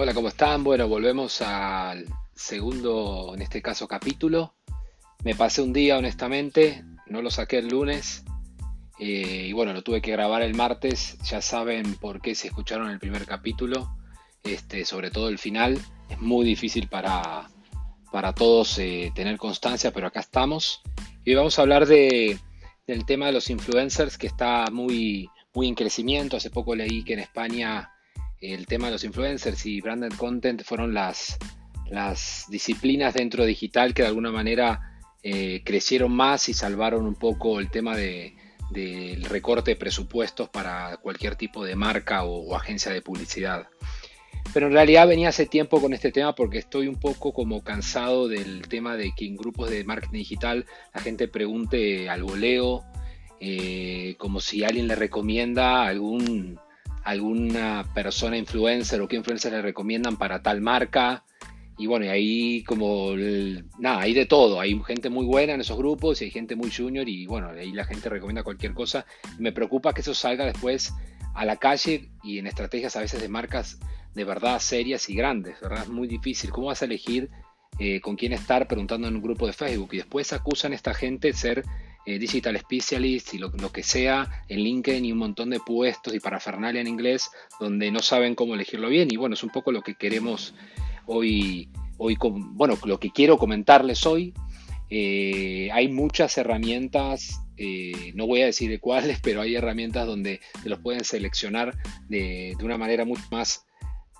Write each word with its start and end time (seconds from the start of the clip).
Hola, 0.00 0.14
¿cómo 0.14 0.28
están? 0.28 0.62
Bueno, 0.62 0.86
volvemos 0.86 1.42
al 1.42 2.06
segundo, 2.32 3.32
en 3.34 3.42
este 3.42 3.60
caso, 3.60 3.88
capítulo. 3.88 4.54
Me 5.24 5.34
pasé 5.34 5.60
un 5.60 5.72
día, 5.72 5.98
honestamente, 5.98 6.84
no 7.08 7.20
lo 7.20 7.32
saqué 7.32 7.58
el 7.58 7.66
lunes. 7.66 8.22
Eh, 9.00 9.46
y 9.48 9.52
bueno, 9.52 9.72
lo 9.72 9.82
tuve 9.82 10.00
que 10.00 10.12
grabar 10.12 10.42
el 10.42 10.54
martes. 10.54 11.18
Ya 11.24 11.42
saben 11.42 11.96
por 11.96 12.20
qué 12.20 12.36
se 12.36 12.46
escucharon 12.46 12.90
el 12.90 13.00
primer 13.00 13.26
capítulo. 13.26 13.90
Este, 14.44 14.84
sobre 14.84 15.10
todo 15.10 15.28
el 15.30 15.38
final. 15.38 15.80
Es 16.08 16.20
muy 16.20 16.46
difícil 16.46 16.86
para, 16.86 17.50
para 18.12 18.32
todos 18.32 18.78
eh, 18.78 19.10
tener 19.16 19.36
constancia, 19.36 19.90
pero 19.90 20.06
acá 20.06 20.20
estamos. 20.20 20.80
Y 21.24 21.30
hoy 21.30 21.36
vamos 21.38 21.58
a 21.58 21.62
hablar 21.62 21.86
de, 21.86 22.38
del 22.86 23.04
tema 23.04 23.26
de 23.26 23.32
los 23.32 23.50
influencers 23.50 24.16
que 24.16 24.28
está 24.28 24.66
muy, 24.70 25.28
muy 25.54 25.66
en 25.66 25.74
crecimiento. 25.74 26.36
Hace 26.36 26.50
poco 26.50 26.76
leí 26.76 27.02
que 27.02 27.14
en 27.14 27.18
España 27.18 27.90
el 28.40 28.66
tema 28.66 28.86
de 28.86 28.92
los 28.92 29.04
influencers 29.04 29.66
y 29.66 29.80
branded 29.80 30.12
content 30.12 30.62
fueron 30.62 30.94
las, 30.94 31.38
las 31.90 32.44
disciplinas 32.48 33.14
dentro 33.14 33.44
digital 33.44 33.94
que 33.94 34.02
de 34.02 34.08
alguna 34.08 34.30
manera 34.30 35.00
eh, 35.22 35.62
crecieron 35.64 36.12
más 36.12 36.48
y 36.48 36.54
salvaron 36.54 37.06
un 37.06 37.16
poco 37.16 37.58
el 37.58 37.70
tema 37.70 37.96
de, 37.96 38.36
del 38.70 39.24
recorte 39.24 39.72
de 39.72 39.76
presupuestos 39.76 40.48
para 40.48 40.96
cualquier 40.98 41.36
tipo 41.36 41.64
de 41.64 41.74
marca 41.74 42.24
o, 42.24 42.54
agencia 42.54 42.92
de 42.92 43.02
publicidad. 43.02 43.68
Pero 44.54 44.68
en 44.68 44.72
realidad 44.72 45.08
venía 45.08 45.30
hace 45.30 45.46
tiempo 45.46 45.80
con 45.80 45.92
este 45.92 46.12
tema 46.12 46.34
porque 46.34 46.58
estoy 46.58 46.88
un 46.88 46.98
poco 46.98 47.32
como 47.32 47.62
cansado 47.62 48.28
del 48.28 48.66
tema 48.68 48.96
de 48.96 49.12
que 49.14 49.26
en 49.26 49.36
grupos 49.36 49.70
de 49.70 49.84
marketing 49.84 50.18
digital 50.18 50.66
la 50.94 51.00
gente 51.00 51.28
pregunte 51.28 52.08
al 52.08 52.22
voleo, 52.22 52.84
eh, 53.40 54.14
como 54.18 54.40
si 54.40 54.64
alguien 54.64 54.88
le 54.88 54.94
recomienda 54.94 55.86
algún 55.86 56.58
alguna 57.04 57.84
persona 57.94 58.36
influencer 58.36 59.00
o 59.00 59.08
qué 59.08 59.16
influencer 59.16 59.52
le 59.52 59.62
recomiendan 59.62 60.16
para 60.16 60.42
tal 60.42 60.60
marca. 60.60 61.24
Y 61.76 61.86
bueno, 61.86 62.06
y 62.06 62.08
ahí 62.08 62.64
como, 62.64 63.12
nada, 63.78 64.00
hay 64.00 64.12
de 64.12 64.26
todo. 64.26 64.60
Hay 64.60 64.80
gente 64.84 65.10
muy 65.10 65.24
buena 65.24 65.54
en 65.54 65.60
esos 65.60 65.78
grupos 65.78 66.20
y 66.20 66.24
hay 66.24 66.30
gente 66.30 66.56
muy 66.56 66.72
junior 66.72 67.08
y 67.08 67.26
bueno, 67.26 67.50
ahí 67.50 67.72
la 67.72 67.84
gente 67.84 68.08
recomienda 68.08 68.42
cualquier 68.42 68.74
cosa. 68.74 69.06
Me 69.38 69.52
preocupa 69.52 69.92
que 69.92 70.00
eso 70.00 70.14
salga 70.14 70.44
después 70.44 70.92
a 71.34 71.44
la 71.44 71.56
calle 71.56 72.10
y 72.24 72.38
en 72.38 72.48
estrategias 72.48 72.96
a 72.96 73.00
veces 73.00 73.22
de 73.22 73.28
marcas 73.28 73.78
de 74.14 74.24
verdad 74.24 74.58
serias 74.58 75.08
y 75.08 75.14
grandes, 75.14 75.60
¿verdad? 75.60 75.84
Es 75.84 75.88
muy 75.88 76.08
difícil. 76.08 76.50
¿Cómo 76.50 76.66
vas 76.66 76.82
a 76.82 76.86
elegir 76.86 77.30
eh, 77.78 78.00
con 78.00 78.16
quién 78.16 78.32
estar 78.32 78.66
preguntando 78.66 79.06
en 79.06 79.14
un 79.14 79.22
grupo 79.22 79.46
de 79.46 79.52
Facebook? 79.52 79.90
Y 79.92 79.98
después 79.98 80.32
acusan 80.32 80.72
a 80.72 80.74
esta 80.74 80.94
gente 80.94 81.28
de 81.28 81.34
ser 81.34 81.64
eh, 82.08 82.18
digital 82.18 82.58
Specialist 82.58 83.34
y 83.34 83.38
lo, 83.38 83.52
que 83.70 83.82
sea 83.82 84.42
en 84.48 84.60
LinkedIn 84.60 85.04
y 85.04 85.12
un 85.12 85.18
montón 85.18 85.50
de 85.50 85.60
puestos 85.60 86.14
y 86.14 86.20
parafernalia 86.20 86.80
en 86.80 86.86
inglés 86.86 87.28
donde 87.60 87.90
no 87.90 87.98
saben 87.98 88.34
cómo 88.34 88.54
elegirlo 88.54 88.88
bien. 88.88 89.08
Y 89.12 89.18
bueno, 89.18 89.34
es 89.34 89.42
un 89.42 89.50
poco 89.50 89.72
lo 89.72 89.82
que 89.82 89.94
queremos 89.94 90.54
hoy, 91.04 91.68
hoy 91.98 92.16
bueno, 92.22 92.78
lo 92.86 92.98
que 92.98 93.10
quiero 93.10 93.36
comentarles 93.36 94.06
hoy. 94.06 94.32
Eh, 94.88 95.68
hay 95.70 95.88
muchas 95.88 96.38
herramientas, 96.38 97.42
eh, 97.58 98.12
no 98.14 98.26
voy 98.26 98.40
a 98.40 98.46
decir 98.46 98.70
de 98.70 98.80
cuáles, 98.80 99.20
pero 99.22 99.42
hay 99.42 99.54
herramientas 99.54 100.06
donde 100.06 100.40
los 100.64 100.78
pueden 100.78 101.04
seleccionar 101.04 101.76
de, 102.08 102.54
de 102.58 102.64
una 102.64 102.78
manera 102.78 103.04
mucho 103.04 103.24
más, 103.30 103.66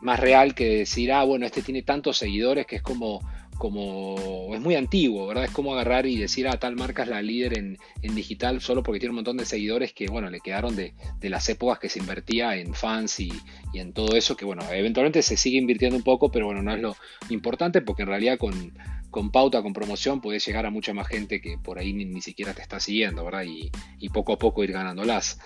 más 0.03 0.21
real 0.21 0.55
que 0.55 0.81
decir, 0.81 1.11
ah, 1.11 1.25
bueno, 1.25 1.47
este 1.47 1.63
tiene 1.63 1.83
tantos 1.85 2.19
seguidores 2.19 2.67
que 2.67 2.77
es 2.77 2.83
como 2.83 3.23
como 3.59 4.55
es 4.55 4.61
muy 4.61 4.77
antiguo, 4.77 5.27
¿verdad? 5.27 5.45
Es 5.45 5.51
como 5.51 5.75
agarrar 5.75 6.07
y 6.07 6.17
decir, 6.17 6.47
a 6.47 6.53
ah, 6.53 6.59
tal 6.59 6.77
marca 6.77 7.03
es 7.03 7.09
la 7.09 7.21
líder 7.21 7.59
en, 7.59 7.79
digital 8.01 8.61
solo 8.61 8.83
porque 8.83 9.01
tiene 9.01 9.11
un 9.11 9.17
montón 9.17 9.37
de 9.37 9.45
seguidores 9.45 9.93
que, 9.93 10.07
bueno, 10.07 10.31
le 10.31 10.41
quedaron 10.41 10.75
de, 10.77 10.95
las 11.23 11.49
épocas 11.49 11.79
que 11.79 11.89
se 11.89 11.99
invertía 11.99 12.57
en 12.57 12.73
fans 12.75 13.21
y, 13.21 13.33
en 13.75 13.93
todo 13.93 14.17
eso, 14.17 14.37
que, 14.37 14.45
bueno, 14.45 14.63
eventualmente 14.73 15.23
se 15.23 15.37
sigue 15.37 15.59
invirtiendo 15.59 15.97
un 15.97 16.03
poco, 16.03 16.31
pero 16.31 16.47
bueno, 16.47 16.63
no 16.63 16.73
es 16.73 16.81
lo 16.81 16.97
importante 17.29 17.83
porque 17.83 18.03
en 18.03 18.09
realidad 18.09 18.39
con, 18.39 18.73
con 19.11 19.31
pauta, 19.31 19.63
con 19.63 19.73
promoción, 19.73 20.21
puedes 20.21 20.45
llegar 20.47 20.67
a 20.67 20.71
mucha 20.71 20.93
más 20.93 21.09
gente 21.09 21.41
que 21.41 21.59
por 21.59 21.79
ahí 21.79 21.93
ni, 21.93 22.21
siquiera 22.21 22.53
te 22.53 22.63
está 22.63 22.79
siguiendo, 22.79 23.25
¿verdad? 23.25 23.45
Y, 23.45 23.71
poco 24.11 24.33
a 24.33 24.39
poco 24.39 24.65
ir 24.65 24.73
ganándolas. 24.73 25.39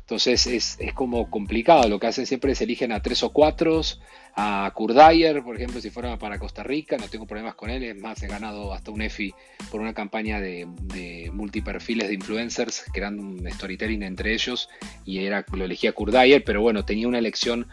Entonces 0.00 0.46
es, 0.46 0.78
como 0.94 1.30
complicado. 1.30 1.88
Lo 1.88 1.98
que 1.98 2.06
hacen 2.06 2.26
siempre 2.26 2.52
es 2.52 2.60
eligen 2.60 2.92
a 2.92 3.00
tres 3.00 3.22
o 3.22 3.30
cuatro, 3.30 3.80
a 4.36 4.70
Kurdayer, 4.74 5.42
por 5.42 5.56
ejemplo, 5.56 5.80
si 5.80 5.90
fuera 5.90 6.18
para 6.18 6.38
Costa 6.38 6.62
Rica, 6.62 6.96
no 6.96 7.08
tengo 7.08 7.26
problemas 7.26 7.54
con 7.54 7.70
él. 7.70 7.82
Es 7.82 7.96
más, 7.96 8.22
he 8.22 8.28
ganado 8.28 8.72
hasta 8.72 8.90
un 8.90 9.02
EFI 9.02 9.34
por 9.70 9.80
una 9.80 9.94
campaña 9.94 10.40
de, 10.40 10.66
de 10.82 11.30
multiperfiles 11.32 12.08
de 12.08 12.14
influencers, 12.14 12.84
creando 12.92 13.22
un 13.22 13.50
storytelling 13.50 14.02
entre 14.02 14.34
ellos, 14.34 14.68
y 15.04 15.18
era, 15.24 15.44
lo 15.52 15.64
elegía 15.64 15.92
Kurdayer, 15.92 16.44
pero 16.44 16.62
bueno, 16.62 16.84
tenía 16.84 17.08
una 17.08 17.18
elección 17.18 17.66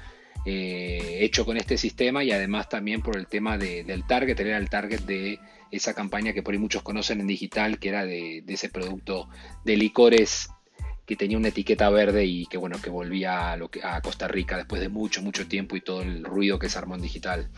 eh, 0.50 1.26
hecho 1.26 1.44
con 1.44 1.58
este 1.58 1.78
sistema 1.78 2.24
y 2.24 2.32
además 2.32 2.70
también 2.70 3.02
por 3.02 3.18
el 3.18 3.28
tema 3.28 3.58
del 3.58 4.08
target, 4.08 4.40
era 4.40 4.58
el 4.58 4.70
target 4.70 5.02
de 5.02 5.40
esa 5.72 5.94
campaña 5.94 6.32
que 6.32 6.42
por 6.42 6.54
ahí 6.54 6.58
muchos 6.58 6.84
conocen 6.84 7.20
en 7.20 7.28
digital, 7.28 7.80
que 7.80 7.90
era 7.90 8.06
de, 8.06 8.46
ese 8.48 8.70
producto 8.70 9.28
de 9.66 9.76
licores 9.76 10.48
que 11.06 11.18
tenía 11.18 11.38
una 11.38 11.50
etiqueta 11.50 11.90
verde 11.90 12.24
y 12.24 12.46
que 12.46 12.58
bueno, 12.58 12.82
que 12.82 12.90
volvía 12.90 13.52
a, 13.52 13.58
lo 13.58 13.70
que, 13.70 13.82
a 13.84 14.00
Costa 14.00 14.30
Rica 14.30 14.56
después 14.56 14.80
de 14.80 14.88
mucho, 14.88 15.22
mucho 15.22 15.50
tiempo 15.50 15.76
y 15.76 15.82
todo 15.82 16.02
el 16.02 16.24
ruido 16.24 16.60
que 16.60 16.70
se 16.70 16.78
armó 16.78 16.96
en 16.96 17.02
digital. 17.02 17.50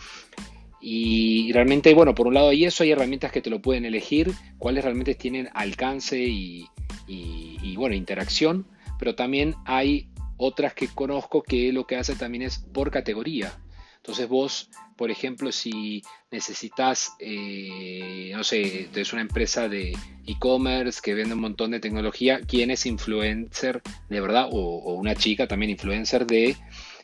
Y 0.81 1.53
realmente, 1.53 1.93
bueno, 1.93 2.15
por 2.15 2.25
un 2.25 2.33
lado 2.33 2.49
hay 2.49 2.65
eso, 2.65 2.81
hay 2.81 2.89
herramientas 2.89 3.31
que 3.31 3.41
te 3.41 3.51
lo 3.51 3.61
pueden 3.61 3.85
elegir, 3.85 4.31
cuáles 4.57 4.83
realmente 4.83 5.13
tienen 5.13 5.47
alcance 5.53 6.17
y, 6.17 6.65
y 7.05 7.75
bueno, 7.75 7.93
interacción, 7.93 8.65
pero 8.97 9.13
también 9.13 9.53
hay 9.65 10.09
otras 10.39 10.73
que 10.73 10.87
conozco 10.87 11.43
que 11.43 11.71
lo 11.71 11.85
que 11.85 11.97
hace 11.97 12.15
también 12.15 12.43
es 12.43 12.57
por 12.57 12.89
categoría. 12.89 13.53
Entonces 13.97 14.29
vos, 14.29 14.69
por 14.95 15.11
ejemplo, 15.11 15.51
si 15.51 16.01
necesitas, 16.31 17.11
eh, 17.19 18.31
no 18.33 18.43
sé, 18.45 18.87
es 18.95 19.13
una 19.13 19.21
empresa 19.21 19.67
de 19.67 19.95
e-commerce 20.25 21.01
que 21.03 21.13
vende 21.13 21.35
un 21.35 21.41
montón 21.41 21.71
de 21.71 21.81
tecnología, 21.81 22.39
¿quién 22.47 22.71
es 22.71 22.85
influencer 22.85 23.81
de 24.09 24.21
verdad? 24.21 24.47
O, 24.49 24.93
una 24.93 25.13
chica 25.13 25.47
también 25.47 25.71
influencer 25.71 26.25
de 26.25 26.55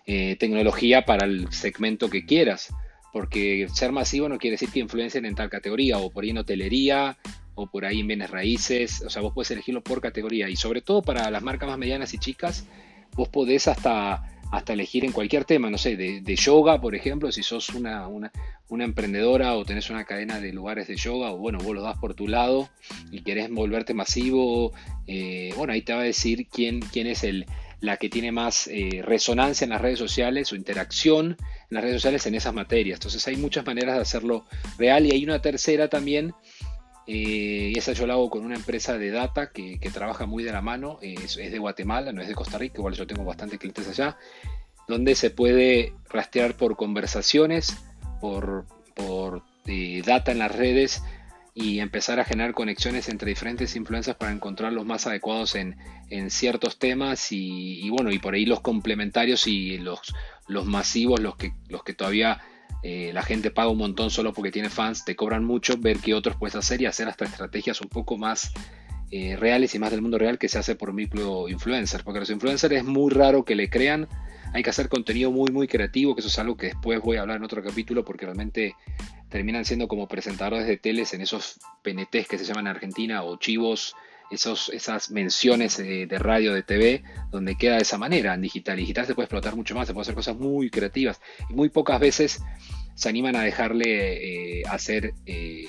eh, 0.07 0.38
tecnología 0.40 1.06
para 1.06 1.25
el 1.25 1.52
segmento 1.52 2.09
que 2.09 2.25
quieras. 2.25 2.73
Porque 3.12 3.67
ser 3.73 3.91
masivo 3.91 4.29
no 4.29 4.38
quiere 4.38 4.53
decir 4.53 4.69
que 4.69 4.79
influencien 4.79 5.25
en 5.25 5.35
tal 5.35 5.50
categoría, 5.50 5.97
o 5.97 6.09
por 6.09 6.23
ahí 6.23 6.29
en 6.29 6.38
hotelería, 6.38 7.17
o 7.56 7.67
por 7.67 7.85
ahí 7.85 8.00
en 8.00 8.07
bienes 8.07 8.29
raíces. 8.29 9.02
O 9.06 9.09
sea, 9.09 9.22
vos 9.22 9.34
puedes 9.34 9.52
elegirlo 9.52 9.84
por 9.84 10.02
categoría. 10.02 10.50
Y 10.50 10.56
sobre 10.56 10.81
todo 10.81 11.02
para 11.02 11.29
las 11.29 11.44
marcas 11.44 11.69
más 11.69 11.78
medianas 11.78 12.13
y 12.13 12.17
chicas, 12.17 12.67
vos 13.16 13.30
podés 13.30 13.68
hasta, 13.68 14.24
hasta 14.52 14.74
elegir 14.74 15.06
en 15.06 15.12
cualquier 15.12 15.46
tema, 15.46 15.70
no 15.70 15.78
sé, 15.78 15.96
de, 15.96 16.36
yoga, 16.36 16.80
por 16.80 16.96
ejemplo, 16.96 17.31
si 17.31 17.44
sos 17.44 17.70
una, 17.70 18.08
emprendedora 18.70 19.56
o 19.56 19.66
tenés 19.66 19.90
una 19.90 20.06
cadena 20.06 20.40
de 20.40 20.53
lugares 20.53 20.88
de 20.88 20.96
yoga, 20.96 21.31
o 21.31 21.38
bueno, 21.38 21.59
vos 21.59 21.76
lo 21.76 21.81
das 21.81 21.98
por 21.98 22.14
tu 22.14 22.28
lado 22.28 22.70
y 23.12 23.22
querés 23.22 23.50
volverte 23.50 23.94
masivo, 23.94 24.74
eh, 25.08 25.53
bueno, 25.58 25.74
ahí 25.74 25.81
te 25.81 25.94
va 25.94 26.02
a 26.02 26.03
decir 26.03 26.48
quién, 26.48 26.80
quién 26.81 27.08
es 27.08 27.24
el, 27.24 27.46
la 27.81 27.98
que 27.98 28.09
tiene 28.09 28.31
más 28.31 28.68
eh, 28.68 29.02
resonancia 29.03 29.66
en 29.66 29.72
las 29.72 29.82
redes 29.82 30.00
sociales 30.00 30.52
o 30.52 30.56
interacción 30.56 31.38
en 31.70 31.76
las 31.76 31.84
redes 31.84 31.97
sociales 31.97 32.26
en 32.26 32.36
esas 32.36 32.53
materias. 32.53 32.97
Entonces 32.97 33.26
hay 33.28 33.38
muchas 33.38 33.66
maneras 33.66 33.96
de 33.96 34.02
hacerlo 34.02 34.46
real 34.78 35.06
y 35.06 35.12
hay 35.12 35.24
una 35.24 35.42
tercera 35.42 35.88
también 35.88 36.34
eh, 37.08 37.72
y 37.74 37.78
esa 37.78 37.94
yo 37.94 38.08
la 38.08 38.14
hago 38.14 38.30
con 38.30 38.44
una 38.44 38.56
empresa 38.56 38.98
de 38.98 39.12
data 39.12 39.52
que, 39.52 39.78
trabaja 39.94 40.26
muy 40.26 40.44
de 40.44 40.52
la 40.52 40.62
mano, 40.62 40.98
es, 41.02 41.36
de 41.36 41.60
Guatemala, 41.60 42.12
no 42.12 42.22
es 42.22 42.28
de 42.28 42.36
Costa 42.36 42.58
Rica, 42.58 42.80
igual 42.80 42.96
yo 42.96 43.06
tengo 43.06 43.24
bastantes 43.24 43.60
clientes 43.60 43.88
allá, 43.88 44.18
donde 44.88 45.16
se 45.16 45.30
puede 45.30 45.94
rastrear 46.10 46.56
por 46.56 46.76
conversaciones, 46.76 47.78
por, 48.20 48.66
eh, 49.68 50.02
data 50.06 50.32
en 50.32 50.40
las 50.40 50.56
redes 50.56 51.04
y 51.54 51.80
empezar 51.80 52.20
a 52.20 52.26
generar 52.26 52.54
conexiones 52.54 53.08
entre 53.08 53.30
diferentes 53.30 53.76
influencias 53.76 54.16
para 54.16 54.32
encontrar 54.32 54.74
los 54.74 54.86
más 54.86 55.08
adecuados 55.08 55.56
en, 55.56 55.76
ciertos 56.29 56.78
temas 56.79 57.32
y, 57.32 57.90
bueno, 57.90 58.12
y 58.12 58.20
por 58.20 58.35
ahí 58.35 58.46
los 58.46 58.62
complementarios 58.62 59.47
y 59.47 59.78
los, 59.78 60.14
los 60.47 60.66
masivos, 60.66 61.20
los 61.20 61.35
que, 61.35 61.53
los 61.68 61.84
que 61.84 61.94
todavía 61.94 62.41
eh, 62.84 63.12
la 63.14 63.24
gente 63.24 63.52
paga 63.52 63.70
un 63.70 63.78
montón 63.78 64.12
solo 64.12 64.34
porque 64.34 64.52
tiene 64.52 64.70
fans, 64.70 65.06
te 65.06 65.16
cobran 65.16 65.44
mucho, 65.44 65.78
ver 65.78 65.98
qué 65.98 66.14
otros 66.14 66.36
puedes 66.38 66.56
hacer 66.56 66.82
y 66.82 66.86
hacer 66.86 67.08
hasta 67.08 67.26
estrategias 67.26 67.82
un 67.82 67.90
poco 67.90 68.18
más 68.18 68.54
eh, 69.12 69.36
reales 69.38 69.74
y 69.76 69.80
más 69.80 69.92
del 69.92 70.02
mundo 70.02 70.18
real 70.18 70.38
que 70.38 70.50
se 70.50 70.60
hace 70.60 70.76
por 70.76 70.94
micro 70.94 71.48
influencers, 71.50 72.04
porque 72.04 72.20
los 72.20 72.30
influencers 72.30 72.76
es 72.76 72.84
muy 72.84 73.12
raro 73.12 73.46
que 73.46 73.56
le 73.56 73.70
crean, 73.70 74.08
hay 74.54 74.64
que 74.64 74.70
hacer 74.70 74.90
contenido 74.90 75.32
muy 75.32 75.52
muy 75.52 75.68
creativo, 75.68 76.16
que 76.16 76.22
eso 76.22 76.30
es 76.30 76.40
algo 76.40 76.58
que 76.58 76.68
después 76.68 77.02
voy 77.02 77.18
a 77.18 77.22
hablar 77.22 77.38
en 77.38 77.44
otro 77.44 77.64
capítulo 77.64 78.06
porque 78.06 78.26
realmente 78.26 78.76
terminan 79.30 79.66
siendo 79.66 79.88
como 79.88 80.08
presentadores 80.08 80.68
de 80.68 80.78
teles 80.78 81.14
en 81.14 81.22
esos 81.22 81.60
PNTs 81.84 82.28
que 82.28 82.38
se 82.38 82.46
llaman 82.46 82.68
en 82.68 82.72
Argentina 82.72 83.24
o 83.24 83.38
chivos 83.38 83.96
esos, 84.32 84.70
esas 84.70 85.12
menciones 85.12 85.78
de, 85.78 86.08
radio, 86.20 86.54
de 86.54 86.64
TV, 86.64 87.04
donde 87.32 87.56
queda 87.58 87.76
de 87.76 87.82
esa 87.82 87.98
manera 87.98 88.34
en 88.34 88.42
digital. 88.42 88.78
digital 88.78 89.06
se 89.06 89.16
puede 89.16 89.26
explotar 89.26 89.56
mucho 89.56 89.76
más, 89.76 89.88
se 89.88 89.94
puede 89.94 90.04
hacer 90.04 90.16
cosas 90.16 90.36
muy 90.36 90.70
creativas. 90.70 91.20
Y 91.50 91.54
muy 91.54 91.70
pocas 91.70 92.00
veces 92.00 92.42
se 92.96 93.10
animan 93.10 93.36
a 93.36 93.42
dejarle 93.42 94.60
eh, 94.60 94.64
hacer 94.70 95.14
eh, 95.26 95.68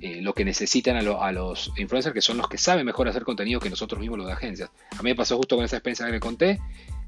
eh, 0.00 0.22
lo 0.22 0.34
que 0.34 0.44
necesitan 0.44 0.96
a, 0.96 1.32
los 1.32 1.72
influencers, 1.76 2.14
que 2.14 2.22
son 2.22 2.38
los 2.38 2.48
que 2.48 2.58
saben 2.58 2.86
mejor 2.86 3.08
hacer 3.08 3.24
contenido 3.24 3.60
que 3.60 3.70
nosotros 3.70 4.00
mismos 4.00 4.18
los 4.18 4.26
de 4.26 4.32
agencias. 4.32 4.70
A 4.92 5.02
mí 5.02 5.10
me 5.10 5.16
pasó 5.16 5.36
justo 5.36 5.56
con 5.56 5.64
esa 5.64 5.76
experiencia 5.76 6.06
que 6.06 6.12
le 6.12 6.20
conté. 6.20 6.60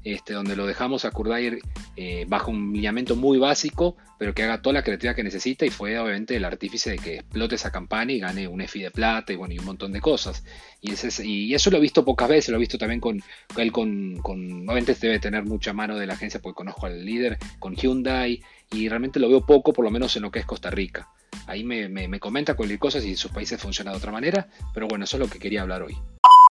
este, 0.03 0.33
donde 0.33 0.55
lo 0.55 0.65
dejamos 0.65 1.05
a 1.05 1.11
Kurdair 1.11 1.59
eh, 1.95 2.25
bajo 2.27 2.51
un 2.51 2.73
lineamiento 2.73 3.15
muy 3.15 3.37
básico, 3.37 3.95
pero 4.17 4.33
que 4.33 4.43
haga 4.43 4.61
toda 4.61 4.73
la 4.73 4.83
creatividad 4.83 5.15
que 5.15 5.23
necesita 5.23 5.65
y 5.65 5.69
fue 5.69 5.99
obviamente 5.99 6.35
el 6.35 6.45
artífice 6.45 6.91
de 6.91 6.97
que 6.97 7.15
explote 7.17 7.55
esa 7.55 7.71
campaña 7.71 8.13
y 8.13 8.19
gane 8.19 8.47
un 8.47 8.61
EFI 8.61 8.83
de 8.83 8.91
plata 8.91 9.33
y 9.33 9.35
bueno, 9.35 9.53
y 9.53 9.59
un 9.59 9.65
montón 9.65 9.91
de 9.91 10.01
cosas. 10.01 10.43
Y, 10.81 10.93
ese, 10.93 11.25
y 11.25 11.53
eso 11.53 11.69
lo 11.69 11.77
he 11.77 11.81
visto 11.81 12.03
pocas 12.03 12.29
veces, 12.29 12.49
lo 12.49 12.57
he 12.57 12.59
visto 12.59 12.77
también 12.77 12.99
con, 12.99 13.21
él 13.57 13.71
con, 13.71 14.17
con, 14.21 14.67
obviamente 14.67 14.95
debe 14.95 15.19
tener 15.19 15.43
mucha 15.43 15.73
mano 15.73 15.97
de 15.97 16.07
la 16.07 16.13
agencia 16.13 16.41
porque 16.41 16.55
conozco 16.55 16.85
al 16.85 17.05
líder, 17.05 17.37
con 17.59 17.75
Hyundai, 17.75 18.41
y 18.71 18.89
realmente 18.89 19.19
lo 19.19 19.29
veo 19.29 19.45
poco, 19.45 19.71
por 19.71 19.85
lo 19.85 19.91
menos 19.91 20.15
en 20.15 20.23
lo 20.23 20.31
que 20.31 20.39
es 20.39 20.45
Costa 20.45 20.69
Rica. 20.69 21.09
Ahí 21.47 21.63
me, 21.63 21.89
me, 21.89 22.19
comenta 22.19 22.55
cualquier 22.55 22.79
cosa 22.79 23.01
si 23.01 23.09
en 23.09 23.17
sus 23.17 23.31
países 23.31 23.61
funciona 23.61 23.91
de 23.91 23.97
otra 23.97 24.11
manera, 24.11 24.47
pero 24.73 24.87
bueno, 24.87 25.05
eso 25.05 25.17
es 25.17 25.21
lo 25.21 25.29
que 25.29 25.39
quería 25.39 25.61
hablar 25.61 25.83
hoy. 25.83 25.95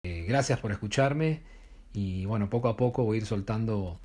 Eh, 0.04 0.26
gracias 0.28 0.60
por 0.60 0.72
escucharme 0.72 1.42
y 1.94 2.26
bueno, 2.26 2.50
poco 2.50 2.68
a 2.68 2.78
poco 2.78 3.04
voy 3.04 3.18
a 3.18 3.22
ir 3.22 3.26
soltando 3.26 4.00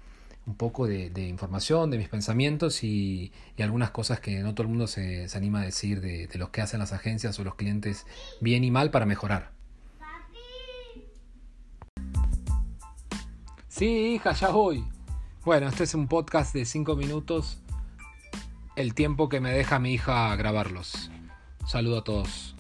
un 0.47 0.55
poco 0.55 0.87
de, 0.87 1.11
información, 1.29 1.91
de 1.91 1.99
mis 1.99 2.09
pensamientos 2.09 2.85
y, 2.85 3.33
algunas 3.59 3.91
cosas 3.91 4.21
que 4.21 4.39
no 4.41 4.55
todo 4.55 4.63
el 4.63 4.69
mundo 4.69 4.87
se, 4.87 5.27
anima 5.35 5.61
a 5.61 5.65
decir 5.65 6.01
de, 6.01 6.29
de, 6.29 6.39
los 6.39 6.51
que 6.51 6.63
hacen 6.63 6.81
las 6.81 6.93
agencias 6.93 7.39
o 7.39 7.45
los 7.45 7.57
clientes 7.57 8.07
bien 8.41 8.65
y 8.65 8.71
mal 8.71 8.91
para 8.91 9.07
mejorar. 9.07 9.51
Sí, 13.69 14.15
hija, 14.15 14.33
ya 14.33 14.49
voy. 14.49 14.85
Bueno, 15.45 15.69
este 15.69 15.85
es 15.85 15.95
un 15.95 16.09
podcast 16.09 16.55
de 16.55 16.65
5 16.65 16.97
minutos, 16.97 17.59
el 18.75 18.95
tiempo 18.95 19.29
que 19.29 19.41
me 19.41 19.53
deja 19.53 19.79
mi 19.79 19.93
hija 19.93 20.35
grabarlos. 20.37 21.11
Saludo 21.67 21.99
a 21.99 22.05
todos. 22.05 22.56